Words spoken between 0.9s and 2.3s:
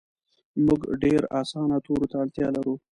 ډیر اسانه تورو ته